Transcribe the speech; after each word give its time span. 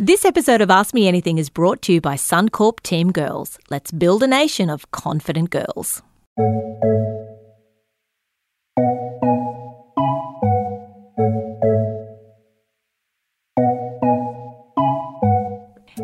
This 0.00 0.24
episode 0.24 0.60
of 0.60 0.70
Ask 0.70 0.94
Me 0.94 1.08
Anything 1.08 1.38
is 1.38 1.50
brought 1.50 1.82
to 1.82 1.92
you 1.92 2.00
by 2.00 2.14
Suncorp 2.14 2.82
Team 2.82 3.10
Girls. 3.10 3.58
Let's 3.68 3.90
build 3.90 4.22
a 4.22 4.28
nation 4.28 4.70
of 4.70 4.88
confident 4.92 5.50
girls. 5.50 6.02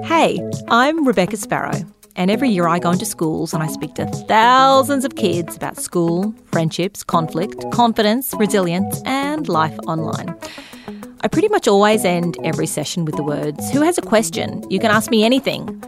Hey, 0.02 0.42
I'm 0.66 1.06
Rebecca 1.06 1.36
Sparrow, 1.36 1.86
and 2.16 2.32
every 2.32 2.48
year 2.48 2.66
I 2.66 2.80
go 2.80 2.90
into 2.90 3.06
schools 3.06 3.54
and 3.54 3.62
I 3.62 3.68
speak 3.68 3.94
to 3.94 4.06
thousands 4.06 5.04
of 5.04 5.14
kids 5.14 5.54
about 5.54 5.76
school, 5.76 6.34
friendships, 6.46 7.04
conflict, 7.04 7.70
confidence, 7.70 8.34
resilience, 8.36 9.00
and 9.04 9.48
life 9.48 9.78
online. 9.86 10.34
I 11.24 11.28
pretty 11.28 11.48
much 11.48 11.66
always 11.66 12.04
end 12.04 12.36
every 12.44 12.66
session 12.66 13.06
with 13.06 13.16
the 13.16 13.22
words, 13.22 13.70
Who 13.70 13.80
has 13.80 13.96
a 13.96 14.02
question? 14.02 14.62
You 14.70 14.78
can 14.78 14.90
ask 14.90 15.10
me 15.10 15.24
anything. 15.24 15.82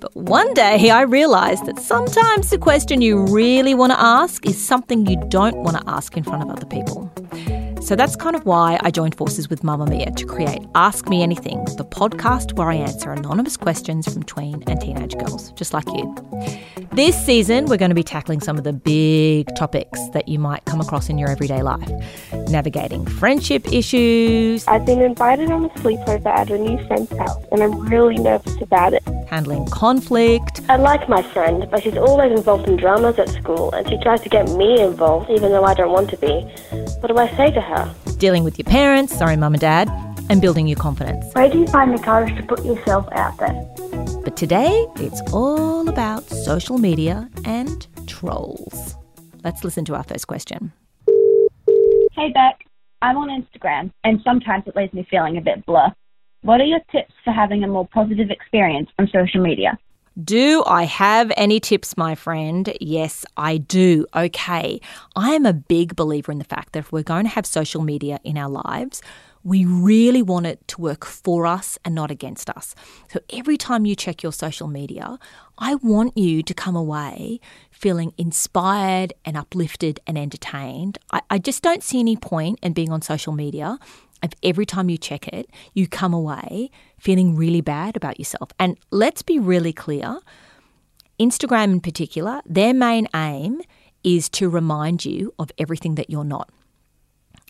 But 0.00 0.14
one 0.14 0.54
day 0.54 0.90
I 0.90 1.02
realised 1.02 1.66
that 1.66 1.80
sometimes 1.80 2.50
the 2.50 2.58
question 2.58 3.02
you 3.02 3.26
really 3.26 3.74
want 3.74 3.90
to 3.90 4.00
ask 4.00 4.46
is 4.46 4.56
something 4.56 5.04
you 5.04 5.20
don't 5.30 5.56
want 5.64 5.78
to 5.78 5.82
ask 5.90 6.16
in 6.16 6.22
front 6.22 6.44
of 6.44 6.50
other 6.50 6.66
people. 6.66 7.12
So 7.88 7.96
that's 7.96 8.16
kind 8.16 8.36
of 8.36 8.44
why 8.44 8.78
I 8.82 8.90
joined 8.90 9.14
forces 9.14 9.48
with 9.48 9.62
Mamamia 9.62 10.14
to 10.14 10.26
create 10.26 10.60
Ask 10.74 11.08
Me 11.08 11.22
Anything, 11.22 11.64
the 11.78 11.86
podcast 11.86 12.52
where 12.52 12.68
I 12.68 12.74
answer 12.74 13.12
anonymous 13.12 13.56
questions 13.56 14.12
from 14.12 14.24
tween 14.24 14.62
and 14.66 14.78
teenage 14.78 15.16
girls, 15.16 15.52
just 15.52 15.72
like 15.72 15.86
you. 15.86 16.14
This 16.92 17.18
season, 17.24 17.64
we're 17.64 17.78
going 17.78 17.88
to 17.88 17.94
be 17.94 18.02
tackling 18.02 18.40
some 18.40 18.58
of 18.58 18.64
the 18.64 18.74
big 18.74 19.48
topics 19.56 20.06
that 20.10 20.28
you 20.28 20.38
might 20.38 20.66
come 20.66 20.82
across 20.82 21.08
in 21.08 21.16
your 21.16 21.30
everyday 21.30 21.62
life 21.62 21.90
navigating 22.50 23.06
friendship 23.06 23.72
issues. 23.72 24.66
I've 24.66 24.84
been 24.84 25.00
invited 25.00 25.50
on 25.50 25.64
a 25.64 25.68
sleepover 25.70 26.26
at 26.26 26.50
a 26.50 26.58
new 26.58 26.84
friend's 26.88 27.16
house, 27.16 27.42
and 27.52 27.62
I'm 27.62 27.88
really 27.88 28.18
nervous 28.18 28.60
about 28.60 28.92
it. 28.92 29.02
Handling 29.28 29.66
conflict. 29.66 30.60
I 30.68 30.76
like 30.76 31.08
my 31.08 31.22
friend, 31.22 31.66
but 31.70 31.82
she's 31.82 31.96
always 31.96 32.32
involved 32.32 32.68
in 32.68 32.76
dramas 32.76 33.18
at 33.18 33.30
school, 33.30 33.72
and 33.72 33.88
she 33.88 33.98
tries 34.02 34.20
to 34.22 34.28
get 34.28 34.46
me 34.50 34.78
involved 34.80 35.30
even 35.30 35.52
though 35.52 35.64
I 35.64 35.72
don't 35.72 35.92
want 35.92 36.10
to 36.10 36.16
be. 36.18 36.46
What 37.00 37.10
do 37.10 37.16
I 37.16 37.28
say 37.36 37.52
to 37.52 37.60
her? 37.60 37.94
Dealing 38.18 38.42
with 38.42 38.58
your 38.58 38.64
parents, 38.64 39.16
sorry, 39.16 39.36
mum 39.36 39.54
and 39.54 39.60
dad, 39.60 39.88
and 40.28 40.40
building 40.40 40.66
your 40.66 40.78
confidence. 40.78 41.24
Where 41.32 41.48
do 41.48 41.60
you 41.60 41.66
find 41.68 41.96
the 41.96 42.02
courage 42.02 42.36
to 42.36 42.42
put 42.42 42.64
yourself 42.64 43.06
out 43.12 43.36
there? 43.38 43.54
But 44.24 44.36
today, 44.36 44.84
it's 44.96 45.20
all 45.32 45.88
about 45.88 46.24
social 46.24 46.76
media 46.76 47.30
and 47.44 47.86
trolls. 48.08 48.96
Let's 49.44 49.62
listen 49.62 49.84
to 49.84 49.94
our 49.94 50.02
first 50.02 50.26
question. 50.26 50.72
Hey 52.12 52.32
Bec, 52.34 52.64
I'm 53.00 53.16
on 53.16 53.28
Instagram 53.28 53.92
and 54.02 54.20
sometimes 54.24 54.64
it 54.66 54.74
leaves 54.74 54.92
me 54.92 55.06
feeling 55.08 55.36
a 55.36 55.40
bit 55.40 55.64
blur. 55.66 55.92
What 56.42 56.60
are 56.60 56.64
your 56.64 56.80
tips 56.90 57.14
for 57.24 57.32
having 57.32 57.62
a 57.62 57.68
more 57.68 57.86
positive 57.94 58.30
experience 58.30 58.90
on 58.98 59.08
social 59.12 59.40
media? 59.40 59.78
Do 60.22 60.64
I 60.66 60.82
have 60.82 61.30
any 61.36 61.60
tips, 61.60 61.96
my 61.96 62.16
friend? 62.16 62.76
Yes, 62.80 63.24
I 63.36 63.58
do. 63.58 64.04
Okay. 64.16 64.80
I 65.14 65.30
am 65.30 65.46
a 65.46 65.52
big 65.52 65.94
believer 65.94 66.32
in 66.32 66.38
the 66.38 66.44
fact 66.44 66.72
that 66.72 66.80
if 66.80 66.90
we're 66.90 67.04
going 67.04 67.22
to 67.22 67.30
have 67.30 67.46
social 67.46 67.82
media 67.82 68.18
in 68.24 68.36
our 68.36 68.48
lives, 68.48 69.00
we 69.44 69.64
really 69.64 70.20
want 70.20 70.46
it 70.46 70.66
to 70.68 70.80
work 70.80 71.04
for 71.04 71.46
us 71.46 71.78
and 71.84 71.94
not 71.94 72.10
against 72.10 72.50
us. 72.50 72.74
So 73.12 73.20
every 73.30 73.56
time 73.56 73.86
you 73.86 73.94
check 73.94 74.24
your 74.24 74.32
social 74.32 74.66
media, 74.66 75.20
I 75.56 75.76
want 75.76 76.18
you 76.18 76.42
to 76.42 76.52
come 76.52 76.74
away 76.74 77.38
feeling 77.78 78.12
inspired 78.18 79.12
and 79.24 79.36
uplifted 79.36 80.00
and 80.06 80.18
entertained. 80.18 80.98
I, 81.12 81.22
I 81.30 81.38
just 81.38 81.62
don't 81.62 81.82
see 81.82 82.00
any 82.00 82.16
point 82.16 82.58
in 82.62 82.72
being 82.72 82.90
on 82.90 83.02
social 83.02 83.32
media 83.32 83.78
if 84.22 84.32
every 84.42 84.66
time 84.66 84.90
you 84.90 84.98
check 84.98 85.28
it, 85.28 85.48
you 85.74 85.86
come 85.86 86.12
away 86.12 86.70
feeling 86.98 87.36
really 87.36 87.60
bad 87.60 87.96
about 87.96 88.18
yourself. 88.18 88.50
And 88.58 88.76
let's 88.90 89.22
be 89.22 89.38
really 89.38 89.72
clear 89.72 90.18
Instagram 91.18 91.72
in 91.72 91.80
particular, 91.80 92.40
their 92.46 92.72
main 92.72 93.08
aim 93.14 93.60
is 94.04 94.28
to 94.30 94.48
remind 94.48 95.04
you 95.04 95.34
of 95.38 95.50
everything 95.58 95.96
that 95.96 96.08
you're 96.08 96.24
not. 96.24 96.50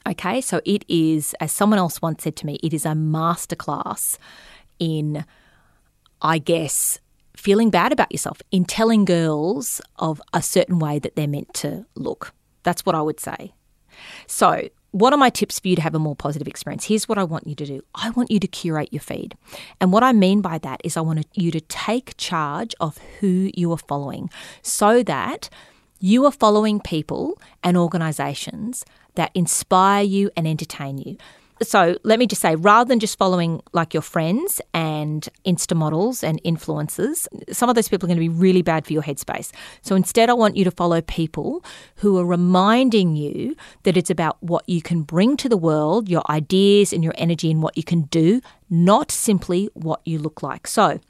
Okay, 0.08 0.40
so 0.40 0.60
it 0.64 0.84
is, 0.88 1.34
as 1.38 1.52
someone 1.52 1.78
else 1.78 2.00
once 2.00 2.22
said 2.22 2.34
to 2.36 2.46
me, 2.46 2.58
it 2.62 2.72
is 2.72 2.86
a 2.86 2.90
masterclass 2.90 4.16
in, 4.78 5.24
I 6.22 6.38
guess, 6.38 6.98
feeling 7.38 7.70
bad 7.70 7.92
about 7.92 8.10
yourself, 8.10 8.42
in 8.50 8.64
telling 8.64 9.04
girls 9.04 9.80
of 9.96 10.20
a 10.32 10.42
certain 10.42 10.78
way 10.78 10.98
that 10.98 11.14
they're 11.16 11.28
meant 11.28 11.54
to 11.54 11.86
look. 11.94 12.34
That's 12.64 12.84
what 12.84 12.94
I 12.94 13.00
would 13.00 13.20
say. 13.20 13.54
So, 14.26 14.68
what 14.90 15.12
are 15.12 15.18
my 15.18 15.30
tips 15.30 15.60
for 15.60 15.68
you 15.68 15.76
to 15.76 15.82
have 15.82 15.94
a 15.94 15.98
more 15.98 16.16
positive 16.16 16.48
experience? 16.48 16.86
Here's 16.86 17.08
what 17.08 17.18
I 17.18 17.24
want 17.24 17.46
you 17.46 17.54
to 17.54 17.66
do 17.66 17.82
I 17.94 18.10
want 18.10 18.30
you 18.30 18.40
to 18.40 18.46
curate 18.46 18.92
your 18.92 19.00
feed. 19.00 19.36
And 19.80 19.92
what 19.92 20.02
I 20.02 20.12
mean 20.12 20.40
by 20.40 20.58
that 20.58 20.80
is 20.82 20.96
I 20.96 21.00
want 21.00 21.26
you 21.34 21.50
to 21.52 21.60
take 21.60 22.16
charge 22.16 22.74
of 22.80 22.98
who 23.20 23.50
you 23.54 23.70
are 23.72 23.78
following 23.78 24.30
so 24.62 25.02
that 25.04 25.48
you 26.00 26.24
are 26.24 26.32
following 26.32 26.80
people 26.80 27.40
and 27.62 27.76
organizations 27.76 28.84
that 29.14 29.30
inspire 29.34 30.02
you 30.02 30.30
and 30.36 30.46
entertain 30.46 30.98
you. 30.98 31.16
So 31.62 31.96
let 32.04 32.18
me 32.18 32.26
just 32.26 32.40
say, 32.40 32.54
rather 32.56 32.88
than 32.88 33.00
just 33.00 33.18
following 33.18 33.60
like 33.72 33.92
your 33.92 34.02
friends 34.02 34.60
and 34.72 35.28
Insta 35.44 35.76
models 35.76 36.22
and 36.22 36.42
influencers, 36.44 37.26
some 37.52 37.68
of 37.68 37.74
those 37.74 37.88
people 37.88 38.06
are 38.06 38.10
going 38.14 38.16
to 38.16 38.20
be 38.20 38.28
really 38.28 38.62
bad 38.62 38.86
for 38.86 38.92
your 38.92 39.02
headspace. 39.02 39.50
So 39.82 39.96
instead, 39.96 40.30
I 40.30 40.34
want 40.34 40.56
you 40.56 40.64
to 40.64 40.70
follow 40.70 41.00
people 41.00 41.64
who 41.96 42.18
are 42.18 42.26
reminding 42.26 43.16
you 43.16 43.56
that 43.82 43.96
it's 43.96 44.10
about 44.10 44.42
what 44.42 44.68
you 44.68 44.82
can 44.82 45.02
bring 45.02 45.36
to 45.38 45.48
the 45.48 45.56
world, 45.56 46.08
your 46.08 46.22
ideas 46.30 46.92
and 46.92 47.02
your 47.02 47.14
energy 47.16 47.50
and 47.50 47.62
what 47.62 47.76
you 47.76 47.82
can 47.82 48.02
do, 48.02 48.40
not 48.70 49.10
simply 49.10 49.68
what 49.74 50.00
you 50.04 50.18
look 50.18 50.42
like. 50.42 50.66
So 50.66 51.00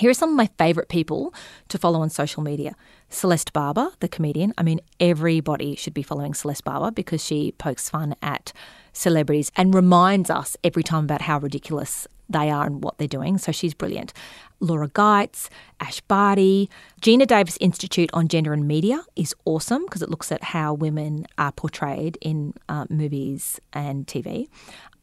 here 0.00 0.10
are 0.10 0.14
some 0.14 0.30
of 0.30 0.36
my 0.36 0.48
favourite 0.58 0.88
people 0.88 1.34
to 1.68 1.78
follow 1.78 2.00
on 2.00 2.10
social 2.10 2.42
media. 2.42 2.74
Celeste 3.10 3.52
Barber, 3.52 3.90
the 4.00 4.08
comedian. 4.08 4.54
I 4.56 4.62
mean, 4.62 4.80
everybody 4.98 5.76
should 5.76 5.94
be 5.94 6.02
following 6.02 6.32
Celeste 6.32 6.64
Barber 6.64 6.90
because 6.90 7.22
she 7.24 7.52
pokes 7.52 7.90
fun 7.90 8.14
at 8.22 8.52
celebrities 8.92 9.52
and 9.56 9.74
reminds 9.74 10.30
us 10.30 10.56
every 10.64 10.82
time 10.82 11.04
about 11.04 11.22
how 11.22 11.38
ridiculous 11.38 12.06
they 12.30 12.48
are 12.48 12.64
and 12.64 12.82
what 12.82 12.96
they're 12.98 13.08
doing. 13.08 13.36
So 13.38 13.52
she's 13.52 13.74
brilliant. 13.74 14.12
Laura 14.60 14.88
Geitz, 14.88 15.48
Ash 15.80 16.00
Barty, 16.02 16.70
Geena 17.00 17.26
Davis 17.26 17.56
Institute 17.60 18.10
on 18.12 18.28
Gender 18.28 18.52
and 18.52 18.68
Media 18.68 19.02
is 19.16 19.34
awesome 19.44 19.84
because 19.84 20.02
it 20.02 20.10
looks 20.10 20.30
at 20.30 20.42
how 20.42 20.74
women 20.74 21.26
are 21.38 21.50
portrayed 21.50 22.18
in 22.20 22.54
uh, 22.68 22.86
movies 22.88 23.60
and 23.72 24.06
TV. 24.06 24.48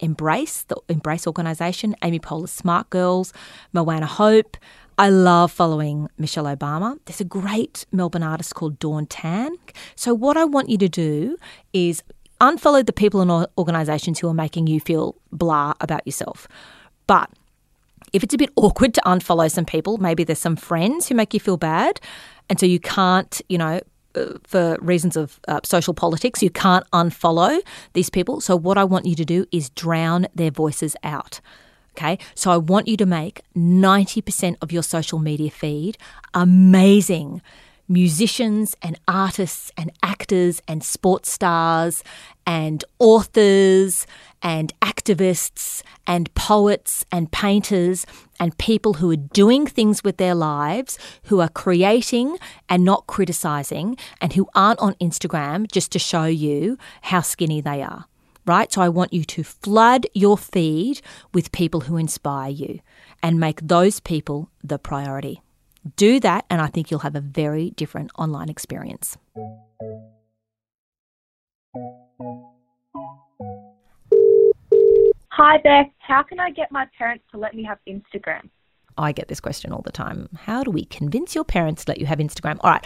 Embrace, 0.00 0.62
the 0.62 0.76
Embrace 0.88 1.26
organisation, 1.26 1.94
Amy 2.02 2.20
Poehler's 2.20 2.52
Smart 2.52 2.88
Girls, 2.90 3.32
Moana 3.72 4.06
Hope. 4.06 4.56
I 5.00 5.10
love 5.10 5.52
following 5.52 6.08
Michelle 6.18 6.46
Obama. 6.46 6.98
There's 7.04 7.20
a 7.20 7.24
great 7.24 7.86
Melbourne 7.92 8.24
artist 8.24 8.56
called 8.56 8.80
Dawn 8.80 9.06
Tan. 9.06 9.54
So, 9.94 10.12
what 10.12 10.36
I 10.36 10.44
want 10.44 10.70
you 10.70 10.76
to 10.78 10.88
do 10.88 11.36
is 11.72 12.02
unfollow 12.40 12.84
the 12.84 12.92
people 12.92 13.20
and 13.20 13.46
organisations 13.56 14.18
who 14.18 14.28
are 14.28 14.34
making 14.34 14.66
you 14.66 14.80
feel 14.80 15.14
blah 15.30 15.74
about 15.80 16.04
yourself. 16.04 16.48
But 17.06 17.30
if 18.12 18.24
it's 18.24 18.34
a 18.34 18.38
bit 18.38 18.50
awkward 18.56 18.92
to 18.94 19.00
unfollow 19.06 19.48
some 19.48 19.64
people, 19.64 19.98
maybe 19.98 20.24
there's 20.24 20.40
some 20.40 20.56
friends 20.56 21.08
who 21.08 21.14
make 21.14 21.32
you 21.32 21.38
feel 21.38 21.56
bad, 21.56 22.00
and 22.50 22.58
so 22.58 22.66
you 22.66 22.80
can't, 22.80 23.40
you 23.48 23.58
know, 23.58 23.80
uh, 24.16 24.32
for 24.42 24.78
reasons 24.80 25.16
of 25.16 25.38
uh, 25.46 25.60
social 25.62 25.94
politics, 25.94 26.42
you 26.42 26.50
can't 26.50 26.84
unfollow 26.90 27.60
these 27.92 28.10
people. 28.10 28.40
So, 28.40 28.56
what 28.56 28.76
I 28.76 28.82
want 28.82 29.06
you 29.06 29.14
to 29.14 29.24
do 29.24 29.46
is 29.52 29.70
drown 29.70 30.26
their 30.34 30.50
voices 30.50 30.96
out. 31.04 31.40
Okay, 31.98 32.16
so 32.36 32.52
I 32.52 32.58
want 32.58 32.86
you 32.86 32.96
to 32.96 33.06
make 33.06 33.42
90% 33.56 34.56
of 34.62 34.70
your 34.70 34.84
social 34.84 35.18
media 35.18 35.50
feed. 35.50 35.98
Amazing. 36.32 37.42
Musicians 37.88 38.76
and 38.80 39.00
artists 39.08 39.72
and 39.76 39.90
actors 40.00 40.62
and 40.68 40.84
sports 40.84 41.28
stars 41.28 42.04
and 42.46 42.84
authors 43.00 44.06
and 44.42 44.72
activists 44.80 45.82
and 46.06 46.32
poets 46.34 47.04
and 47.10 47.32
painters 47.32 48.06
and 48.38 48.56
people 48.58 48.94
who 48.94 49.10
are 49.10 49.16
doing 49.16 49.66
things 49.66 50.04
with 50.04 50.18
their 50.18 50.36
lives, 50.36 51.00
who 51.24 51.40
are 51.40 51.48
creating 51.48 52.38
and 52.68 52.84
not 52.84 53.08
criticizing, 53.08 53.96
and 54.20 54.34
who 54.34 54.46
aren't 54.54 54.78
on 54.78 54.94
Instagram 55.00 55.68
just 55.72 55.90
to 55.90 55.98
show 55.98 56.26
you 56.26 56.78
how 57.02 57.22
skinny 57.22 57.60
they 57.60 57.82
are. 57.82 58.04
Right? 58.48 58.72
So 58.72 58.80
I 58.80 58.88
want 58.88 59.12
you 59.12 59.24
to 59.24 59.44
flood 59.44 60.06
your 60.14 60.38
feed 60.38 61.02
with 61.34 61.52
people 61.52 61.82
who 61.82 61.98
inspire 61.98 62.50
you 62.50 62.80
and 63.22 63.38
make 63.38 63.60
those 63.60 64.00
people 64.00 64.50
the 64.64 64.78
priority. 64.78 65.42
Do 65.96 66.18
that, 66.20 66.46
and 66.48 66.62
I 66.62 66.68
think 66.68 66.90
you'll 66.90 67.00
have 67.00 67.14
a 67.14 67.20
very 67.20 67.70
different 67.70 68.10
online 68.18 68.48
experience. 68.48 69.18
Hi, 75.30 75.58
Bec. 75.58 75.92
How 75.98 76.22
can 76.22 76.40
I 76.40 76.50
get 76.50 76.72
my 76.72 76.86
parents 76.96 77.24
to 77.30 77.38
let 77.38 77.54
me 77.54 77.62
have 77.64 77.78
Instagram? 77.86 78.48
I 78.96 79.12
get 79.12 79.28
this 79.28 79.40
question 79.40 79.72
all 79.72 79.82
the 79.82 79.92
time. 79.92 80.28
How 80.34 80.64
do 80.64 80.70
we 80.70 80.84
convince 80.86 81.34
your 81.34 81.44
parents 81.44 81.84
to 81.84 81.92
let 81.92 82.00
you 82.00 82.06
have 82.06 82.18
Instagram? 82.18 82.56
All 82.60 82.70
right. 82.70 82.84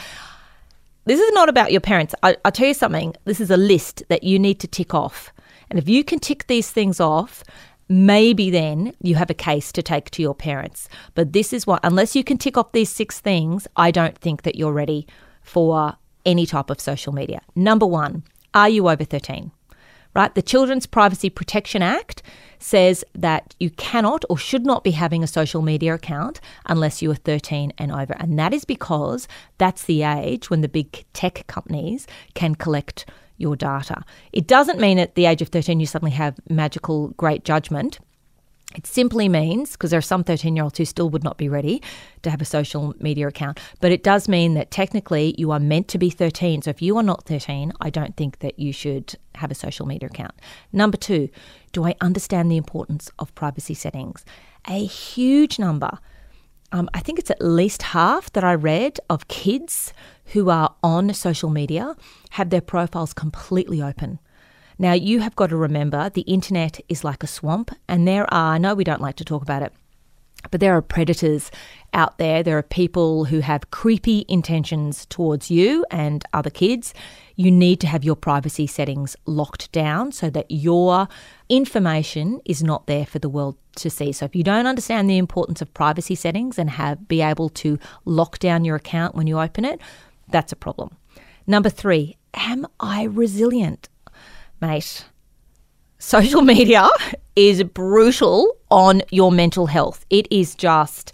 This 1.04 1.18
is 1.18 1.32
not 1.32 1.48
about 1.48 1.72
your 1.72 1.80
parents. 1.80 2.14
I, 2.22 2.36
will 2.44 2.52
tell 2.52 2.68
you 2.68 2.74
something. 2.74 3.14
This 3.24 3.40
is 3.40 3.50
a 3.50 3.56
list 3.56 4.02
that 4.08 4.22
you 4.22 4.38
need 4.38 4.60
to 4.60 4.68
tick 4.68 4.92
off. 4.92 5.32
And 5.72 5.78
if 5.78 5.88
you 5.88 6.04
can 6.04 6.18
tick 6.18 6.48
these 6.48 6.70
things 6.70 7.00
off, 7.00 7.42
maybe 7.88 8.50
then 8.50 8.92
you 9.00 9.14
have 9.14 9.30
a 9.30 9.34
case 9.34 9.72
to 9.72 9.82
take 9.82 10.10
to 10.10 10.20
your 10.20 10.34
parents. 10.34 10.86
But 11.14 11.32
this 11.32 11.50
is 11.50 11.66
what, 11.66 11.80
unless 11.82 12.14
you 12.14 12.22
can 12.22 12.36
tick 12.36 12.58
off 12.58 12.72
these 12.72 12.90
six 12.90 13.20
things, 13.20 13.66
I 13.74 13.90
don't 13.90 14.18
think 14.18 14.42
that 14.42 14.56
you're 14.56 14.74
ready 14.74 15.06
for 15.40 15.96
any 16.26 16.44
type 16.44 16.68
of 16.68 16.78
social 16.78 17.14
media. 17.14 17.40
Number 17.54 17.86
one, 17.86 18.22
are 18.52 18.68
you 18.68 18.86
over 18.90 19.02
13? 19.02 19.50
Right? 20.14 20.34
The 20.34 20.42
Children's 20.42 20.84
Privacy 20.84 21.30
Protection 21.30 21.80
Act 21.80 22.22
says 22.58 23.02
that 23.14 23.56
you 23.58 23.70
cannot 23.70 24.26
or 24.28 24.36
should 24.36 24.66
not 24.66 24.84
be 24.84 24.90
having 24.90 25.22
a 25.22 25.26
social 25.26 25.62
media 25.62 25.94
account 25.94 26.38
unless 26.66 27.00
you 27.00 27.10
are 27.10 27.14
13 27.14 27.72
and 27.78 27.90
over. 27.90 28.14
And 28.20 28.38
that 28.38 28.52
is 28.52 28.66
because 28.66 29.26
that's 29.56 29.84
the 29.84 30.02
age 30.02 30.50
when 30.50 30.60
the 30.60 30.68
big 30.68 31.06
tech 31.14 31.46
companies 31.46 32.06
can 32.34 32.56
collect 32.56 33.06
your 33.36 33.56
data. 33.56 34.04
It 34.32 34.46
doesn't 34.46 34.80
mean 34.80 34.98
at 34.98 35.14
the 35.14 35.26
age 35.26 35.42
of 35.42 35.48
13 35.48 35.80
you 35.80 35.86
suddenly 35.86 36.12
have 36.12 36.38
magical 36.48 37.08
great 37.10 37.44
judgment. 37.44 37.98
It 38.74 38.86
simply 38.86 39.28
means, 39.28 39.72
because 39.72 39.90
there 39.90 39.98
are 39.98 40.02
some 40.02 40.24
13 40.24 40.56
year 40.56 40.64
olds 40.64 40.78
who 40.78 40.84
still 40.84 41.10
would 41.10 41.24
not 41.24 41.36
be 41.36 41.48
ready 41.48 41.82
to 42.22 42.30
have 42.30 42.40
a 42.40 42.46
social 42.46 42.94
media 43.00 43.28
account, 43.28 43.60
but 43.80 43.92
it 43.92 44.02
does 44.02 44.28
mean 44.28 44.54
that 44.54 44.70
technically 44.70 45.34
you 45.36 45.50
are 45.50 45.60
meant 45.60 45.88
to 45.88 45.98
be 45.98 46.08
13. 46.08 46.62
So 46.62 46.70
if 46.70 46.80
you 46.80 46.96
are 46.96 47.02
not 47.02 47.26
13, 47.26 47.72
I 47.80 47.90
don't 47.90 48.16
think 48.16 48.38
that 48.38 48.58
you 48.58 48.72
should 48.72 49.14
have 49.34 49.50
a 49.50 49.54
social 49.54 49.86
media 49.86 50.08
account. 50.08 50.32
Number 50.72 50.96
two, 50.96 51.28
do 51.72 51.84
I 51.84 51.94
understand 52.00 52.50
the 52.50 52.56
importance 52.56 53.10
of 53.18 53.34
privacy 53.34 53.74
settings? 53.74 54.24
A 54.68 54.84
huge 54.84 55.58
number, 55.58 55.98
um, 56.72 56.88
I 56.94 57.00
think 57.00 57.18
it's 57.18 57.30
at 57.30 57.42
least 57.42 57.82
half 57.82 58.32
that 58.32 58.44
I 58.44 58.54
read 58.54 58.98
of 59.10 59.28
kids 59.28 59.92
who 60.32 60.50
are 60.50 60.74
on 60.82 61.12
social 61.14 61.50
media 61.50 61.94
have 62.30 62.50
their 62.50 62.60
profiles 62.60 63.12
completely 63.12 63.82
open. 63.82 64.18
Now, 64.78 64.94
you 64.94 65.20
have 65.20 65.36
got 65.36 65.50
to 65.50 65.56
remember 65.56 66.10
the 66.10 66.22
internet 66.22 66.80
is 66.88 67.04
like 67.04 67.22
a 67.22 67.26
swamp, 67.26 67.70
and 67.88 68.08
there 68.08 68.32
are, 68.32 68.54
I 68.54 68.58
know 68.58 68.74
we 68.74 68.84
don't 68.84 69.00
like 69.00 69.16
to 69.16 69.24
talk 69.24 69.42
about 69.42 69.62
it, 69.62 69.72
but 70.50 70.60
there 70.60 70.76
are 70.76 70.82
predators 70.82 71.50
out 71.92 72.18
there. 72.18 72.42
There 72.42 72.58
are 72.58 72.62
people 72.62 73.26
who 73.26 73.40
have 73.40 73.70
creepy 73.70 74.24
intentions 74.28 75.06
towards 75.06 75.50
you 75.50 75.84
and 75.90 76.24
other 76.32 76.50
kids. 76.50 76.94
You 77.36 77.50
need 77.50 77.80
to 77.80 77.86
have 77.86 78.02
your 78.02 78.16
privacy 78.16 78.66
settings 78.66 79.14
locked 79.26 79.70
down 79.70 80.12
so 80.12 80.30
that 80.30 80.50
your 80.50 81.06
information 81.48 82.40
is 82.44 82.62
not 82.62 82.86
there 82.86 83.06
for 83.06 83.18
the 83.18 83.28
world 83.28 83.56
to 83.76 83.88
see. 83.88 84.12
So 84.12 84.24
if 84.24 84.34
you 84.34 84.42
don't 84.42 84.66
understand 84.66 85.08
the 85.08 85.18
importance 85.18 85.62
of 85.62 85.72
privacy 85.74 86.14
settings 86.14 86.58
and 86.58 86.70
have 86.70 87.06
be 87.06 87.20
able 87.22 87.48
to 87.50 87.78
lock 88.04 88.38
down 88.38 88.64
your 88.64 88.76
account 88.76 89.14
when 89.14 89.26
you 89.26 89.38
open 89.38 89.64
it, 89.64 89.80
that's 90.32 90.52
a 90.52 90.56
problem. 90.56 90.96
Number 91.46 91.70
3, 91.70 92.16
am 92.34 92.66
I 92.80 93.04
resilient? 93.04 93.88
mate, 94.62 95.04
social 95.98 96.40
media 96.40 96.88
is 97.36 97.62
brutal 97.64 98.56
on 98.70 99.02
your 99.10 99.30
mental 99.32 99.66
health. 99.66 100.06
It 100.08 100.28
is 100.30 100.54
just, 100.54 101.12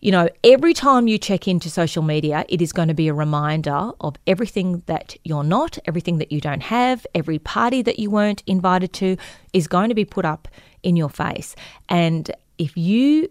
you 0.00 0.10
know, 0.10 0.28
every 0.42 0.72
time 0.72 1.06
you 1.06 1.18
check 1.18 1.46
into 1.46 1.68
social 1.68 2.02
media, 2.02 2.44
it 2.48 2.62
is 2.62 2.72
going 2.72 2.88
to 2.88 2.94
be 2.94 3.08
a 3.08 3.14
reminder 3.14 3.90
of 4.00 4.16
everything 4.26 4.82
that 4.86 5.16
you're 5.22 5.44
not, 5.44 5.78
everything 5.84 6.16
that 6.18 6.32
you 6.32 6.40
don't 6.40 6.62
have, 6.62 7.06
every 7.14 7.38
party 7.38 7.82
that 7.82 7.98
you 7.98 8.10
weren't 8.10 8.42
invited 8.46 8.92
to 8.94 9.16
is 9.52 9.68
going 9.68 9.90
to 9.90 9.94
be 9.94 10.06
put 10.06 10.24
up 10.24 10.48
in 10.82 10.96
your 10.96 11.10
face. 11.10 11.54
And 11.90 12.30
if 12.56 12.76
you 12.76 13.28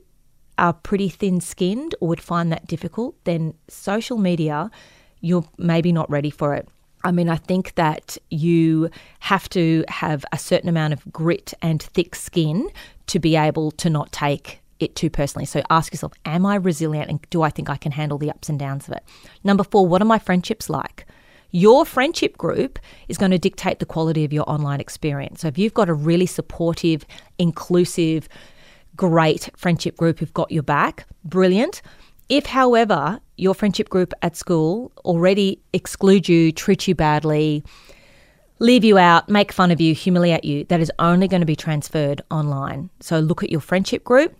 are 0.60 0.74
pretty 0.74 1.10
thin 1.10 1.42
skinned 1.42 1.96
or 2.00 2.10
would 2.10 2.22
find 2.22 2.52
that 2.52 2.68
difficult, 2.68 3.16
then 3.24 3.56
social 3.68 4.19
media, 4.19 4.69
you're 5.22 5.46
maybe 5.58 5.92
not 5.92 6.10
ready 6.10 6.30
for 6.30 6.54
it. 6.56 6.68
I 7.04 7.12
mean, 7.12 7.30
I 7.30 7.38
think 7.38 7.76
that 7.76 8.18
you 8.30 8.90
have 9.20 9.50
to 9.50 9.84
have 9.88 10.24
a 10.32 10.38
certain 10.38 10.70
amount 10.70 10.94
of 10.94 11.04
grit 11.12 11.54
and 11.62 11.82
thick 11.82 12.16
skin 12.16 12.70
to 13.08 13.20
be 13.20 13.36
able 13.36 13.72
to 13.72 13.90
not 13.90 14.12
take 14.12 14.62
it 14.80 14.96
too 14.96 15.10
personally. 15.10 15.46
So 15.46 15.62
ask 15.70 15.94
yourself, 15.94 16.14
am 16.26 16.46
I 16.46 16.56
resilient 16.56 17.10
and 17.10 17.20
do 17.30 17.42
I 17.42 17.50
think 17.50 17.70
I 17.70 17.78
can 17.78 17.92
handle 17.92 18.18
the 18.18 18.30
ups 18.30 18.50
and 18.50 18.60
downs 18.60 18.88
of 18.88 18.96
it? 18.96 19.04
Number 19.44 19.64
four, 19.64 19.88
what 19.88 20.02
are 20.02 20.06
my 20.06 20.20
friendships 20.20 20.70
like? 20.70 21.06
Your 21.52 21.86
friendship 21.86 22.38
group 22.38 22.80
is 23.10 23.18
going 23.18 23.32
to 23.32 23.38
dictate 23.38 23.80
the 23.80 23.86
quality 23.86 24.24
of 24.24 24.32
your 24.32 24.50
online 24.50 24.80
experience. 24.80 25.42
So 25.42 25.48
if 25.48 25.58
you've 25.58 25.74
got 25.74 25.90
a 25.90 25.94
really 25.94 26.26
supportive, 26.26 27.06
inclusive, 27.38 28.30
great 28.96 29.50
friendship 29.58 29.98
group 29.98 30.20
who've 30.20 30.34
got 30.34 30.52
your 30.52 30.64
back, 30.64 31.06
brilliant. 31.26 31.82
If, 32.31 32.45
however, 32.45 33.19
your 33.36 33.54
friendship 33.54 33.89
group 33.89 34.13
at 34.22 34.38
school 34.38 34.94
already 35.00 35.60
exclude 35.74 36.30
you, 36.30 36.54
treat 36.54 36.88
you 36.88 36.95
badly, 36.95 37.62
leave 38.60 38.86
you 38.86 38.98
out, 38.98 39.28
make 39.28 39.51
fun 39.51 39.69
of 39.69 39.81
you, 39.81 39.94
humiliate 39.94 40.45
you, 40.45 40.63
that 40.69 40.80
is 40.80 40.89
only 40.98 41.28
going 41.28 41.42
to 41.42 41.45
be 41.45 41.57
transferred 41.57 42.22
online. 42.31 42.89
So 43.01 43.19
look 43.19 43.44
at 43.44 43.51
your 43.51 43.60
friendship 43.60 44.06
group. 44.06 44.33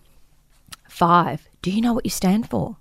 Five, 0.88 1.46
do 1.60 1.70
you 1.70 1.82
know 1.82 1.92
what 1.92 2.06
you 2.06 2.10
stand 2.10 2.48
for? 2.48 2.78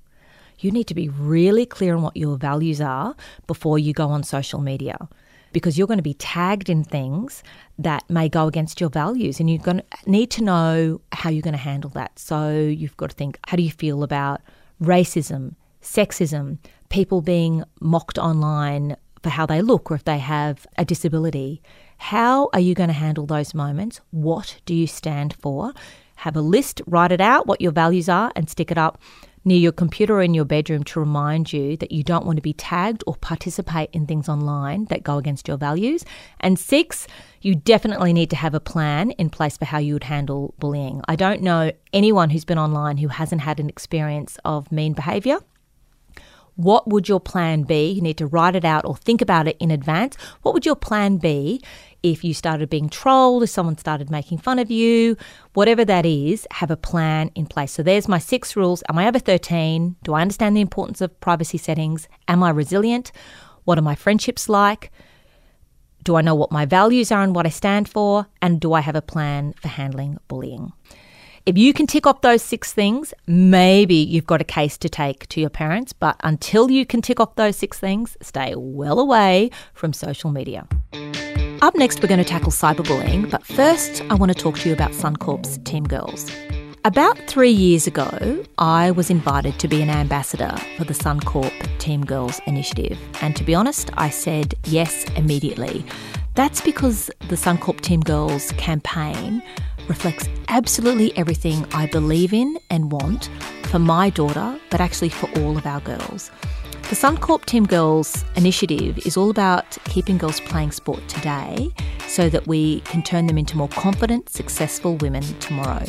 You 0.59 0.71
need 0.71 0.87
to 0.87 0.95
be 0.95 1.09
really 1.09 1.65
clear 1.65 1.93
on 1.93 2.03
what 2.03 2.15
your 2.15 2.37
values 2.37 2.79
are 2.79 3.13
before 3.47 3.77
you 3.77 3.91
go 3.91 4.07
on 4.07 4.23
social 4.23 4.61
media 4.61 5.09
because 5.51 5.77
you're 5.77 5.87
going 5.87 5.99
to 5.99 6.03
be 6.03 6.13
tagged 6.13 6.69
in 6.69 6.85
things 6.85 7.43
that 7.77 8.09
may 8.09 8.29
go 8.29 8.47
against 8.47 8.79
your 8.79 8.89
values 8.89 9.41
and 9.41 9.49
you're 9.49 9.61
going 9.61 9.79
to 9.79 10.09
need 10.09 10.31
to 10.31 10.41
know 10.41 11.01
how 11.11 11.29
you're 11.29 11.41
going 11.41 11.51
to 11.51 11.57
handle 11.57 11.89
that. 11.89 12.17
So 12.17 12.57
you've 12.57 12.95
got 12.95 13.09
to 13.09 13.15
think 13.17 13.37
how 13.47 13.57
do 13.57 13.63
you 13.63 13.71
feel 13.71 14.03
about 14.03 14.39
racism, 14.81 15.55
sexism, 15.81 16.57
people 16.89 17.21
being 17.21 17.63
mocked 17.79 18.17
online 18.17 18.95
for 19.23 19.29
how 19.29 19.45
they 19.45 19.61
look 19.61 19.91
or 19.91 19.95
if 19.95 20.03
they 20.03 20.17
have 20.17 20.65
a 20.77 20.85
disability. 20.85 21.61
How 21.97 22.49
are 22.53 22.59
you 22.59 22.73
going 22.73 22.89
to 22.89 22.93
handle 22.93 23.25
those 23.25 23.53
moments? 23.53 24.01
What 24.09 24.59
do 24.65 24.73
you 24.73 24.87
stand 24.87 25.35
for? 25.35 25.73
Have 26.17 26.35
a 26.35 26.41
list, 26.41 26.81
write 26.87 27.11
it 27.11 27.21
out, 27.21 27.47
what 27.47 27.61
your 27.61 27.71
values 27.71 28.09
are, 28.09 28.31
and 28.35 28.49
stick 28.49 28.71
it 28.71 28.77
up 28.77 28.99
near 29.43 29.57
your 29.57 29.71
computer 29.71 30.15
or 30.15 30.21
in 30.21 30.33
your 30.33 30.45
bedroom 30.45 30.83
to 30.83 30.99
remind 30.99 31.51
you 31.51 31.75
that 31.77 31.91
you 31.91 32.03
don't 32.03 32.25
want 32.25 32.37
to 32.37 32.41
be 32.41 32.53
tagged 32.53 33.03
or 33.07 33.15
participate 33.15 33.89
in 33.91 34.05
things 34.05 34.29
online 34.29 34.85
that 34.85 35.03
go 35.03 35.17
against 35.17 35.47
your 35.47 35.57
values. 35.57 36.05
And 36.39 36.59
six, 36.59 37.07
you 37.41 37.55
definitely 37.55 38.13
need 38.13 38.29
to 38.29 38.35
have 38.35 38.53
a 38.53 38.59
plan 38.59 39.11
in 39.11 39.29
place 39.29 39.57
for 39.57 39.65
how 39.65 39.79
you 39.79 39.93
would 39.93 40.03
handle 40.03 40.53
bullying. 40.59 41.01
I 41.07 41.15
don't 41.15 41.41
know 41.41 41.71
anyone 41.91 42.29
who's 42.29 42.45
been 42.45 42.59
online 42.59 42.97
who 42.97 43.07
hasn't 43.07 43.41
had 43.41 43.59
an 43.59 43.69
experience 43.69 44.38
of 44.45 44.71
mean 44.71 44.93
behavior. 44.93 45.39
What 46.55 46.88
would 46.89 47.07
your 47.09 47.19
plan 47.19 47.63
be? 47.63 47.91
You 47.91 48.01
need 48.01 48.17
to 48.17 48.27
write 48.27 48.55
it 48.55 48.65
out 48.65 48.85
or 48.85 48.95
think 48.95 49.21
about 49.21 49.47
it 49.47 49.57
in 49.59 49.71
advance. 49.71 50.15
What 50.41 50.53
would 50.53 50.65
your 50.65 50.75
plan 50.75 51.17
be 51.17 51.61
if 52.03 52.23
you 52.23 52.33
started 52.33 52.69
being 52.69 52.89
trolled, 52.89 53.43
if 53.43 53.49
someone 53.49 53.77
started 53.77 54.09
making 54.09 54.39
fun 54.39 54.59
of 54.59 54.69
you, 54.69 55.15
whatever 55.53 55.85
that 55.85 56.05
is, 56.05 56.47
have 56.51 56.71
a 56.71 56.77
plan 56.77 57.31
in 57.35 57.45
place. 57.45 57.71
So 57.71 57.83
there's 57.83 58.07
my 58.07 58.19
six 58.19 58.55
rules. 58.55 58.83
Am 58.89 58.97
I 58.97 59.07
over 59.07 59.19
13? 59.19 59.95
Do 60.03 60.13
I 60.13 60.21
understand 60.21 60.55
the 60.55 60.62
importance 60.62 61.00
of 61.01 61.19
privacy 61.19 61.57
settings? 61.57 62.07
Am 62.27 62.43
I 62.43 62.50
resilient? 62.50 63.12
What 63.63 63.77
are 63.77 63.83
my 63.83 63.95
friendships 63.95 64.50
like? 64.50 64.91
Do 66.03 66.15
I 66.15 66.22
know 66.22 66.36
what 66.36 66.51
my 66.51 66.65
values 66.65 67.12
are 67.12 67.22
and 67.22 67.36
what 67.36 67.46
I 67.46 67.50
stand 67.50 67.88
for? 67.88 68.27
And 68.41 68.60
do 68.60 68.74
I 68.74 68.81
have 68.81 68.96
a 68.96 69.01
plan 69.01 69.53
for 69.53 69.67
handling 69.67 70.17
bullying? 70.27 70.74
If 71.46 71.58
you 71.58 71.74
can 71.74 71.88
tick 71.88 72.05
off 72.05 72.22
those 72.22 72.43
six 72.43 72.72
things, 72.72 73.13
maybe 73.25 73.96
you've 73.96 74.27
got 74.27 74.41
a 74.41 74.43
case 74.43 74.77
to 74.79 74.89
take 74.89 75.27
to 75.29 75.41
your 75.41 75.50
parents. 75.50 75.91
But 75.91 76.15
until 76.24 76.70
you 76.70 76.86
can 76.86 77.01
tick 77.01 77.20
off 77.20 77.36
those 77.36 77.55
six 77.55 77.79
things, 77.79 78.15
stay 78.22 78.53
well 78.55 79.00
away 79.00 79.50
from 79.74 79.93
social 79.93 80.31
media. 80.31 80.67
Up 81.62 81.75
next, 81.75 82.01
we're 82.01 82.10
going 82.10 82.20
to 82.20 82.25
tackle 82.25 82.51
cyberbullying, 82.51 83.29
but 83.29 83.46
first, 83.46 84.01
I 84.10 84.15
want 84.15 84.31
to 84.31 84.38
talk 84.38 84.58
to 84.60 84.70
you 84.70 84.74
about 84.74 84.91
Suncorp's 84.91 85.60
Team 85.60 85.84
Girls. 85.84 86.29
About 86.83 87.15
three 87.27 87.51
years 87.51 87.85
ago, 87.85 88.43
I 88.57 88.89
was 88.89 89.11
invited 89.11 89.59
to 89.59 89.67
be 89.67 89.83
an 89.83 89.89
ambassador 89.91 90.55
for 90.77 90.83
the 90.83 90.95
Suncorp 90.95 91.53
Team 91.77 92.03
Girls 92.03 92.41
initiative. 92.47 92.97
And 93.21 93.35
to 93.35 93.43
be 93.43 93.53
honest, 93.53 93.91
I 93.97 94.09
said 94.09 94.55
yes 94.63 95.03
immediately. 95.15 95.85
That's 96.33 96.59
because 96.59 97.11
the 97.29 97.35
Suncorp 97.35 97.81
Team 97.81 98.00
Girls 98.00 98.51
campaign 98.53 99.43
reflects 99.88 100.27
absolutely 100.47 101.15
everything 101.15 101.67
I 101.71 101.85
believe 101.85 102.33
in 102.33 102.57
and 102.71 102.91
want 102.91 103.29
for 103.65 103.77
my 103.77 104.09
daughter, 104.09 104.59
but 104.71 104.81
actually 104.81 105.09
for 105.09 105.29
all 105.39 105.59
of 105.59 105.67
our 105.67 105.81
girls. 105.81 106.31
The 106.89 106.95
Suncorp 106.95 107.45
Team 107.45 107.67
Girls 107.67 108.25
initiative 108.35 108.97
is 109.05 109.17
all 109.17 109.29
about 109.29 109.77
keeping 109.85 110.17
girls 110.17 110.39
playing 110.39 110.71
sport 110.71 111.07
today 111.07 111.69
so 112.07 112.27
that 112.27 112.47
we 112.47 112.79
can 112.81 113.03
turn 113.03 113.27
them 113.27 113.38
into 113.38 113.55
more 113.55 113.69
confident, 113.69 114.29
successful 114.29 114.95
women 114.97 115.21
tomorrow. 115.39 115.85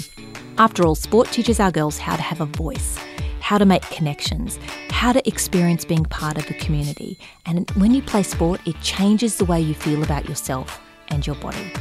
After 0.59 0.85
all, 0.85 0.95
sport 0.95 1.29
teaches 1.29 1.61
our 1.61 1.71
girls 1.71 1.99
how 1.99 2.17
to 2.17 2.23
have 2.23 2.41
a 2.41 2.47
voice, 2.47 2.99
how 3.41 3.59
to 3.59 3.65
make 3.65 3.83
connections, 3.83 4.59
how 4.91 5.13
to 5.13 5.27
experience 5.27 5.85
being 5.85 6.05
part 6.05 6.37
of 6.37 6.49
a 6.51 6.55
community. 6.55 7.19
And 7.47 7.71
when 7.73 7.95
you 7.95 8.03
play 8.03 8.23
sport, 8.23 8.61
it 8.67 8.81
changes 8.83 9.37
the 9.37 9.45
way 9.45 9.61
you 9.61 9.75
feel 9.75 10.03
about 10.03 10.29
yourself 10.29 10.81
and 11.09 11.27
your 11.27 11.37
body. 11.37 11.73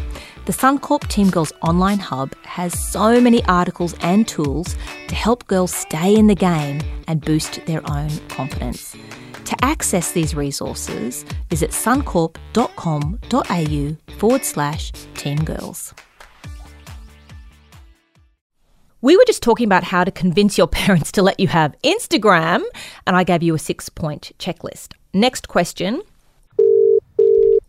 The 0.45 0.53
Suncorp 0.53 1.07
Team 1.07 1.29
Girls 1.29 1.53
online 1.61 1.99
hub 1.99 2.33
has 2.43 2.73
so 2.91 3.21
many 3.21 3.43
articles 3.45 3.95
and 4.01 4.27
tools 4.27 4.75
to 5.07 5.15
help 5.15 5.47
girls 5.47 5.73
stay 5.73 6.15
in 6.15 6.27
the 6.27 6.35
game 6.35 6.81
and 7.07 7.21
boost 7.21 7.65
their 7.65 7.81
own 7.91 8.09
confidence. 8.29 8.95
To 9.45 9.55
access 9.63 10.13
these 10.13 10.33
resources, 10.33 11.25
visit 11.49 11.71
suncorp.com.au 11.71 14.17
forward 14.17 14.45
slash 14.45 14.91
teamgirls. 15.13 15.93
We 19.03 19.17
were 19.17 19.23
just 19.25 19.41
talking 19.41 19.65
about 19.65 19.83
how 19.83 20.03
to 20.03 20.11
convince 20.11 20.57
your 20.57 20.67
parents 20.81 21.11
to 21.13 21.23
let 21.23 21.39
you 21.39 21.47
have 21.47 21.75
Instagram, 21.83 22.63
and 23.07 23.15
I 23.15 23.23
gave 23.23 23.43
you 23.43 23.55
a 23.55 23.59
six 23.59 23.89
point 23.89 24.31
checklist. 24.37 24.93
Next 25.13 25.47
question. 25.47 26.01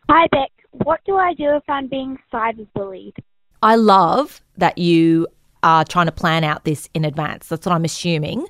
Hi, 0.08 0.26
Bec. 0.30 0.50
What 0.72 1.00
do 1.06 1.16
I 1.16 1.34
do 1.34 1.56
if 1.56 1.62
I'm 1.68 1.86
being 1.86 2.18
cyberbullied? 2.32 3.14
I 3.62 3.76
love 3.76 4.40
that 4.56 4.78
you 4.78 5.26
are 5.62 5.84
trying 5.84 6.06
to 6.06 6.12
plan 6.12 6.44
out 6.44 6.64
this 6.64 6.88
in 6.92 7.04
advance. 7.04 7.48
That's 7.48 7.64
what 7.64 7.74
I'm 7.74 7.84
assuming, 7.84 8.46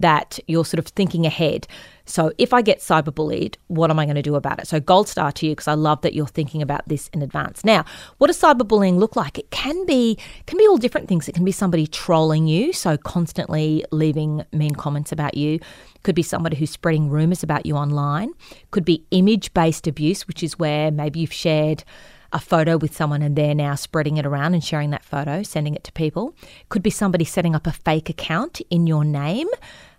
that 0.00 0.38
you're 0.46 0.64
sort 0.64 0.78
of 0.78 0.86
thinking 0.88 1.26
ahead. 1.26 1.66
So 2.06 2.32
if 2.38 2.52
I 2.52 2.62
get 2.62 2.80
cyberbullied, 2.80 3.56
what 3.68 3.90
am 3.90 3.98
I 3.98 4.04
going 4.04 4.16
to 4.16 4.22
do 4.22 4.34
about 4.34 4.58
it? 4.58 4.66
So 4.66 4.80
gold 4.80 5.08
star 5.08 5.30
to 5.32 5.46
you 5.46 5.52
because 5.52 5.68
I 5.68 5.74
love 5.74 6.00
that 6.02 6.12
you're 6.12 6.26
thinking 6.26 6.60
about 6.60 6.88
this 6.88 7.08
in 7.12 7.22
advance. 7.22 7.64
Now, 7.64 7.84
what 8.18 8.26
does 8.26 8.40
cyberbullying 8.40 8.98
look 8.98 9.14
like? 9.14 9.38
It 9.38 9.50
can 9.50 9.86
be 9.86 10.18
can 10.46 10.58
be 10.58 10.66
all 10.66 10.76
different 10.76 11.08
things. 11.08 11.28
It 11.28 11.34
can 11.34 11.44
be 11.44 11.52
somebody 11.52 11.86
trolling 11.86 12.46
you, 12.46 12.72
so 12.72 12.96
constantly 12.96 13.84
leaving 13.92 14.44
mean 14.52 14.74
comments 14.74 15.12
about 15.12 15.36
you. 15.36 15.60
Could 16.02 16.14
be 16.14 16.22
somebody 16.22 16.56
who's 16.56 16.70
spreading 16.70 17.10
rumors 17.10 17.42
about 17.42 17.66
you 17.66 17.76
online. 17.76 18.32
Could 18.70 18.84
be 18.84 19.04
image-based 19.10 19.86
abuse, 19.86 20.26
which 20.26 20.42
is 20.42 20.58
where 20.58 20.90
maybe 20.90 21.20
you've 21.20 21.32
shared 21.32 21.84
a 22.32 22.38
photo 22.38 22.76
with 22.76 22.94
someone 22.94 23.22
and 23.22 23.36
they're 23.36 23.54
now 23.54 23.74
spreading 23.74 24.16
it 24.16 24.26
around 24.26 24.54
and 24.54 24.62
sharing 24.62 24.90
that 24.90 25.04
photo, 25.04 25.42
sending 25.42 25.74
it 25.74 25.84
to 25.84 25.92
people. 25.92 26.34
Could 26.68 26.82
be 26.82 26.90
somebody 26.90 27.24
setting 27.24 27.54
up 27.54 27.66
a 27.66 27.72
fake 27.72 28.08
account 28.08 28.60
in 28.70 28.86
your 28.86 29.04
name. 29.04 29.48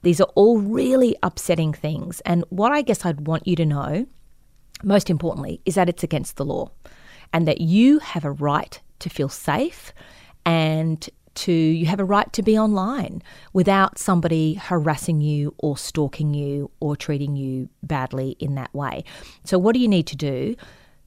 These 0.04 0.22
are 0.22 0.32
all 0.36 0.60
really 0.60 1.16
upsetting 1.24 1.74
things. 1.74 2.22
And 2.22 2.44
what 2.50 2.72
I 2.72 2.82
guess 2.82 3.06
I'd 3.06 3.28
want 3.28 3.48
you 3.48 3.56
to 3.58 3.66
know, 3.66 4.08
most 4.84 5.10
importantly, 5.10 5.62
is 5.66 5.76
that 5.76 5.90
it's 5.90 6.04
against 6.04 6.38
the 6.38 6.46
law 6.46 6.72
and 7.34 7.48
that 7.48 7.62
you 7.62 8.00
have 8.00 8.26
a 8.26 8.32
right 8.32 8.80
to 9.00 9.10
feel 9.10 9.30
safe 9.30 9.94
and 10.46 11.10
to 11.34 11.52
you 11.52 11.86
have 11.86 12.00
a 12.00 12.06
right 12.06 12.32
to 12.34 12.44
be 12.44 12.58
online 12.58 13.24
without 13.54 13.98
somebody 13.98 14.56
harassing 14.56 15.22
you 15.22 15.54
or 15.60 15.78
stalking 15.78 16.34
you 16.34 16.70
or 16.80 16.96
treating 16.96 17.36
you 17.36 17.70
badly 17.84 18.36
in 18.40 18.56
that 18.56 18.74
way. 18.74 19.04
So 19.46 19.58
what 19.58 19.74
do 19.74 19.80
you 19.80 19.88
need 19.88 20.08
to 20.08 20.18
do? 20.18 20.56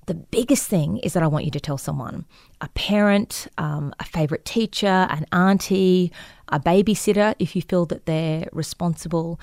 The 0.06 0.14
biggest 0.14 0.68
thing 0.68 0.99
is 0.99 1.14
that 1.14 1.23
I 1.23 1.26
want 1.26 1.44
you 1.44 1.50
to 1.52 1.61
tell 1.61 1.78
someone 1.78 2.26
a 2.61 2.68
parent, 2.70 3.46
um, 3.56 3.94
a 4.00 4.04
favourite 4.04 4.44
teacher, 4.44 4.87
an 4.87 5.25
auntie, 5.32 6.12
a 6.49 6.61
babysitter 6.61 7.34
if 7.38 7.56
you 7.56 7.62
feel 7.62 7.87
that 7.87 8.06
they're 8.06 8.49
responsible. 8.52 9.40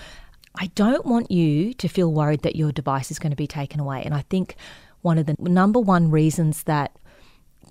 I 0.55 0.67
don't 0.75 1.05
want 1.05 1.31
you 1.31 1.73
to 1.75 1.87
feel 1.87 2.11
worried 2.13 2.43
that 2.43 2.55
your 2.55 2.71
device 2.71 3.09
is 3.09 3.19
going 3.19 3.31
to 3.31 3.37
be 3.37 3.47
taken 3.47 3.79
away. 3.79 4.03
And 4.03 4.13
I 4.13 4.21
think 4.29 4.55
one 5.01 5.17
of 5.17 5.25
the 5.25 5.35
number 5.39 5.79
one 5.79 6.11
reasons 6.11 6.63
that 6.63 6.95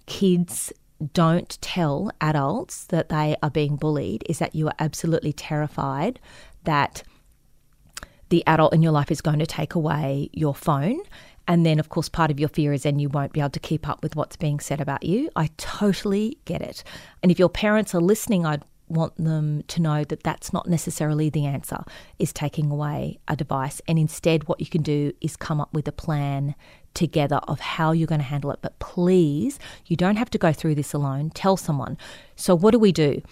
kids 0.06 0.72
don't 1.12 1.60
tell 1.60 2.10
adults 2.20 2.84
that 2.86 3.08
they 3.08 3.36
are 3.42 3.50
being 3.50 3.76
bullied 3.76 4.24
is 4.28 4.38
that 4.38 4.54
you 4.54 4.66
are 4.66 4.74
absolutely 4.78 5.32
terrified 5.32 6.18
that 6.64 7.02
the 8.28 8.46
adult 8.46 8.72
in 8.72 8.82
your 8.82 8.92
life 8.92 9.10
is 9.10 9.20
going 9.20 9.38
to 9.38 9.46
take 9.46 9.74
away 9.74 10.28
your 10.32 10.54
phone 10.54 11.00
and 11.50 11.66
then, 11.66 11.80
of 11.80 11.88
course, 11.88 12.08
part 12.08 12.30
of 12.30 12.38
your 12.38 12.48
fear 12.48 12.72
is 12.72 12.84
then 12.84 13.00
you 13.00 13.08
won't 13.08 13.32
be 13.32 13.40
able 13.40 13.50
to 13.50 13.58
keep 13.58 13.88
up 13.88 14.04
with 14.04 14.14
what's 14.14 14.36
being 14.36 14.60
said 14.60 14.80
about 14.80 15.02
you. 15.02 15.28
I 15.34 15.50
totally 15.56 16.38
get 16.44 16.62
it. 16.62 16.84
And 17.24 17.32
if 17.32 17.40
your 17.40 17.48
parents 17.48 17.92
are 17.92 18.00
listening, 18.00 18.46
I'd 18.46 18.62
want 18.86 19.16
them 19.16 19.64
to 19.66 19.82
know 19.82 20.04
that 20.04 20.22
that's 20.22 20.52
not 20.52 20.68
necessarily 20.68 21.28
the 21.28 21.46
answer, 21.46 21.82
is 22.20 22.32
taking 22.32 22.70
away 22.70 23.18
a 23.26 23.34
device. 23.34 23.82
And 23.88 23.98
instead, 23.98 24.46
what 24.46 24.60
you 24.60 24.66
can 24.66 24.82
do 24.82 25.12
is 25.20 25.36
come 25.36 25.60
up 25.60 25.74
with 25.74 25.88
a 25.88 25.92
plan 25.92 26.54
together 26.94 27.40
of 27.48 27.58
how 27.58 27.90
you're 27.90 28.06
going 28.06 28.20
to 28.20 28.24
handle 28.24 28.52
it. 28.52 28.60
But 28.62 28.78
please, 28.78 29.58
you 29.86 29.96
don't 29.96 30.18
have 30.18 30.30
to 30.30 30.38
go 30.38 30.52
through 30.52 30.76
this 30.76 30.94
alone. 30.94 31.30
Tell 31.30 31.56
someone. 31.56 31.98
So, 32.36 32.54
what 32.54 32.70
do 32.70 32.78
we 32.78 32.92
do? 32.92 33.22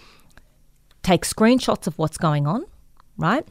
Take 1.05 1.25
screenshots 1.25 1.87
of 1.87 1.97
what's 1.99 2.19
going 2.19 2.49
on, 2.49 2.67
right? 3.17 3.47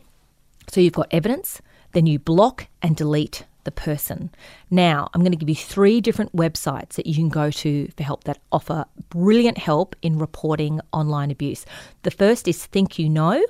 So 0.68 0.82
you've 0.82 0.92
got 0.92 1.08
evidence, 1.12 1.62
then 1.94 2.06
you 2.06 2.20
block 2.20 2.68
and 2.82 2.98
delete 2.98 3.46
the 3.68 3.72
person. 3.72 4.32
Now, 4.72 5.10
I'm 5.14 5.22
going 5.22 5.34
to 5.34 5.38
give 5.38 5.50
you 5.50 5.56
three 5.56 6.00
different 6.00 6.34
websites 6.34 6.94
that 6.94 7.06
you 7.06 7.14
can 7.14 7.28
go 7.28 7.52
to 7.52 7.90
for 7.98 8.04
help 8.04 8.24
that 8.24 8.40
offer 8.50 8.86
brilliant 9.10 9.58
help 9.58 9.94
in 10.02 10.18
reporting 10.18 10.80
online 10.94 11.32
abuse. 11.32 11.66
The 12.04 12.12
first 12.12 12.48
is 12.48 12.68
ThinkUKnow. 12.72 13.42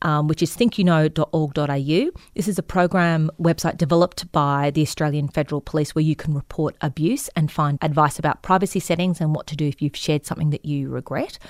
Um, 0.00 0.28
which 0.28 0.44
is 0.44 0.56
thinkuknow.org.au. 0.56 2.20
This 2.36 2.46
is 2.46 2.56
a 2.56 2.62
program 2.62 3.32
website 3.40 3.78
developed 3.78 4.30
by 4.30 4.70
the 4.70 4.82
Australian 4.82 5.26
Federal 5.26 5.60
Police 5.60 5.92
where 5.92 6.04
you 6.04 6.14
can 6.14 6.34
report 6.34 6.76
abuse 6.82 7.28
and 7.34 7.50
find 7.50 7.80
advice 7.82 8.16
about 8.16 8.42
privacy 8.42 8.78
settings 8.78 9.20
and 9.20 9.34
what 9.34 9.48
to 9.48 9.56
do 9.56 9.66
if 9.66 9.82
you've 9.82 9.96
shared 9.96 10.24
something 10.24 10.50
that 10.50 10.64
you 10.64 10.88
regret. 10.88 11.40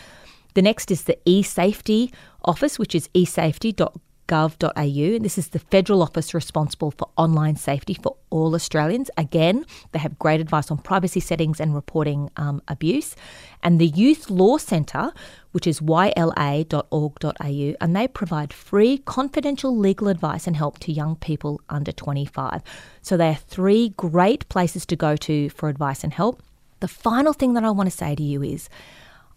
The 0.54 0.62
next 0.62 0.90
is 0.90 1.02
the 1.02 1.18
eSafety 1.26 2.10
Office, 2.42 2.78
which 2.78 2.94
is 2.94 3.08
esafety.gov 3.08 4.00
gov.au. 4.28 5.16
And 5.16 5.24
this 5.24 5.38
is 5.38 5.48
the 5.48 5.58
federal 5.58 6.02
office 6.02 6.32
responsible 6.32 6.92
for 6.92 7.08
online 7.16 7.56
safety 7.56 7.94
for 7.94 8.16
all 8.30 8.54
Australians. 8.54 9.10
Again, 9.16 9.64
they 9.92 9.98
have 9.98 10.18
great 10.18 10.40
advice 10.40 10.70
on 10.70 10.78
privacy 10.78 11.18
settings 11.18 11.58
and 11.60 11.74
reporting 11.74 12.30
um, 12.36 12.62
abuse. 12.68 13.16
And 13.62 13.80
the 13.80 13.88
Youth 13.88 14.30
Law 14.30 14.58
Centre, 14.58 15.12
which 15.52 15.66
is 15.66 15.80
yla.org.au, 15.80 17.74
and 17.80 17.96
they 17.96 18.06
provide 18.06 18.52
free 18.52 18.98
confidential 18.98 19.76
legal 19.76 20.08
advice 20.08 20.46
and 20.46 20.56
help 20.56 20.78
to 20.80 20.92
young 20.92 21.16
people 21.16 21.60
under 21.68 21.90
25. 21.90 22.62
So 23.02 23.16
they 23.16 23.30
are 23.30 23.34
three 23.34 23.88
great 23.96 24.48
places 24.48 24.86
to 24.86 24.96
go 24.96 25.16
to 25.16 25.48
for 25.50 25.68
advice 25.68 26.04
and 26.04 26.12
help. 26.12 26.42
The 26.80 26.88
final 26.88 27.32
thing 27.32 27.54
that 27.54 27.64
I 27.64 27.70
want 27.70 27.90
to 27.90 27.96
say 27.96 28.14
to 28.14 28.22
you 28.22 28.42
is 28.42 28.68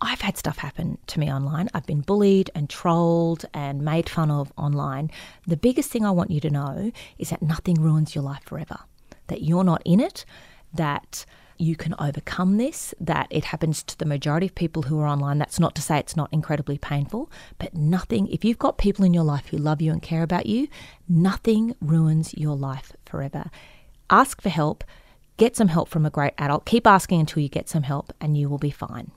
I've 0.01 0.22
had 0.22 0.36
stuff 0.36 0.58
happen 0.58 0.98
to 1.08 1.20
me 1.20 1.31
online. 1.31 1.70
I've 1.75 1.86
been 1.86 2.01
bullied 2.01 2.50
and 2.55 2.67
trolled 2.67 3.46
and 3.53 3.84
made 3.84 4.10
fun 4.10 4.31
of 4.31 4.51
online. 4.58 5.12
The 5.46 5.58
biggest 5.58 5.91
thing 5.91 6.03
I 6.03 6.12
want 6.12 6.31
you 6.31 6.39
to 6.41 6.50
know 6.50 6.91
is 7.20 7.29
that 7.29 7.43
nothing 7.43 7.75
ruins 7.75 8.15
your 8.15 8.24
life 8.24 8.43
forever, 8.43 8.79
that 9.27 9.43
you're 9.43 9.63
not 9.63 9.84
in 9.86 10.00
it, 10.00 10.25
that 10.74 11.24
you 11.60 11.75
can 11.75 11.93
overcome 12.00 12.58
this, 12.58 12.96
that 13.00 13.27
it 13.29 13.46
happens 13.46 13.84
to 13.84 13.98
the 14.00 14.05
majority 14.05 14.48
of 14.48 14.55
people 14.55 14.81
who 14.81 15.00
are 15.00 15.08
online. 15.08 15.38
That's 15.38 15.60
not 15.60 15.75
to 15.75 15.81
say 15.84 16.00
it's 16.00 16.15
not 16.15 16.34
incredibly 16.34 16.79
painful, 16.79 17.31
but 17.60 17.75
nothing, 17.75 18.27
if 18.29 18.43
you've 18.43 18.58
got 18.58 18.79
people 18.79 19.05
in 19.05 19.13
your 19.13 19.24
life 19.24 19.48
who 19.48 19.58
love 19.58 19.79
you 19.79 19.91
and 19.91 20.01
care 20.01 20.24
about 20.24 20.48
you, 20.48 20.67
nothing 21.08 21.75
ruins 21.79 22.34
your 22.36 22.55
life 22.55 22.93
forever. 23.05 23.51
Ask 24.10 24.41
for 24.41 24.50
help, 24.50 24.84
get 25.38 25.55
some 25.55 25.67
help 25.67 25.88
from 25.88 26.08
a 26.08 26.10
great 26.10 26.34
adult, 26.39 26.65
keep 26.65 26.88
asking 26.88 27.20
until 27.20 27.43
you 27.43 27.50
get 27.50 27.70
some 27.70 27.84
help, 27.84 28.12
and 28.20 28.36
you 28.36 28.50
will 28.50 28.58
be 28.58 28.72
fine. 28.72 29.12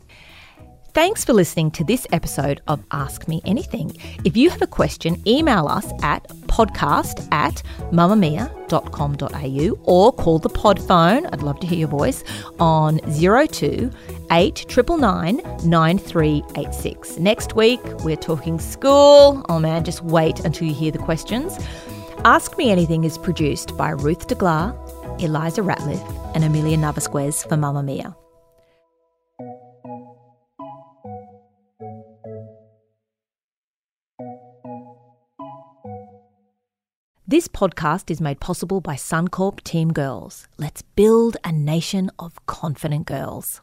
Thanks 0.94 1.24
for 1.24 1.32
listening 1.32 1.72
to 1.72 1.82
this 1.82 2.06
episode 2.12 2.60
of 2.68 2.80
Ask 2.92 3.26
Me 3.26 3.42
Anything. 3.44 3.96
If 4.24 4.36
you 4.36 4.48
have 4.48 4.62
a 4.62 4.66
question, 4.68 5.20
email 5.26 5.66
us 5.66 5.84
at 6.04 6.28
podcast 6.46 7.26
at 7.32 7.64
mamamia.com.au 7.90 9.78
or 9.82 10.12
call 10.12 10.38
the 10.38 10.48
pod 10.48 10.80
phone, 10.80 11.26
I'd 11.26 11.42
love 11.42 11.58
to 11.58 11.66
hear 11.66 11.80
your 11.80 11.88
voice, 11.88 12.22
on 12.60 13.00
02 13.00 13.90
9386. 14.30 17.18
Next 17.18 17.56
week, 17.56 17.80
we're 18.04 18.14
talking 18.14 18.60
school. 18.60 19.44
Oh 19.48 19.58
man, 19.58 19.82
just 19.82 20.04
wait 20.04 20.38
until 20.44 20.68
you 20.68 20.74
hear 20.74 20.92
the 20.92 20.98
questions. 20.98 21.58
Ask 22.24 22.56
Me 22.56 22.70
Anything 22.70 23.02
is 23.02 23.18
produced 23.18 23.76
by 23.76 23.90
Ruth 23.90 24.28
DeGlar, 24.28 25.20
Elissa 25.20 25.62
Ratliff, 25.62 26.36
and 26.36 26.44
Amelia 26.44 26.76
Navascues 26.76 27.42
for 27.48 27.56
Mamamia. 27.56 28.14
This 37.34 37.48
podcast 37.48 38.12
is 38.12 38.20
made 38.20 38.38
possible 38.38 38.80
by 38.80 38.94
Suncorp 38.94 39.64
Team 39.64 39.92
Girls. 39.92 40.46
Let's 40.56 40.82
build 40.82 41.36
a 41.42 41.50
nation 41.50 42.08
of 42.20 42.38
confident 42.46 43.06
girls. 43.06 43.60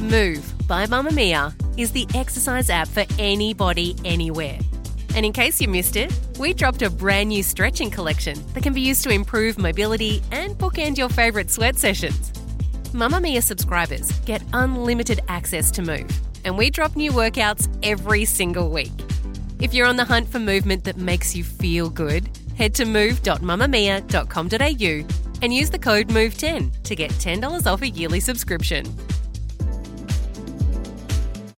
Move 0.00 0.54
by 0.66 0.86
Mamamia 0.86 1.52
is 1.78 1.92
the 1.92 2.06
exercise 2.14 2.70
app 2.70 2.88
for 2.88 3.04
anybody, 3.18 3.96
anywhere. 4.02 4.58
And 5.14 5.26
in 5.26 5.34
case 5.34 5.60
you 5.60 5.68
missed 5.68 5.96
it, 5.96 6.10
we 6.38 6.54
dropped 6.54 6.80
a 6.80 6.88
brand 6.88 7.28
new 7.28 7.42
stretching 7.42 7.90
collection 7.90 8.42
that 8.54 8.62
can 8.62 8.72
be 8.72 8.80
used 8.80 9.02
to 9.02 9.10
improve 9.10 9.58
mobility 9.58 10.22
and 10.32 10.56
bookend 10.56 10.96
your 10.96 11.10
favourite 11.10 11.50
sweat 11.50 11.76
sessions. 11.76 12.32
Mamamia 12.94 13.42
subscribers 13.42 14.10
get 14.20 14.42
unlimited 14.54 15.20
access 15.28 15.70
to 15.72 15.82
Move, 15.82 16.10
and 16.46 16.56
we 16.56 16.70
drop 16.70 16.96
new 16.96 17.12
workouts 17.12 17.68
every 17.82 18.24
single 18.24 18.70
week. 18.70 19.09
If 19.60 19.74
you're 19.74 19.86
on 19.86 19.96
the 19.96 20.06
hunt 20.06 20.26
for 20.26 20.38
movement 20.38 20.84
that 20.84 20.96
makes 20.96 21.36
you 21.36 21.44
feel 21.44 21.90
good, 21.90 22.30
head 22.56 22.74
to 22.76 22.86
move.mamamia.com.au 22.86 25.04
and 25.42 25.54
use 25.54 25.70
the 25.70 25.78
code 25.78 26.08
MOVE10 26.08 26.82
to 26.82 26.96
get 26.96 27.10
$10 27.12 27.66
off 27.66 27.82
a 27.82 27.88
yearly 27.88 28.20
subscription. 28.20 28.86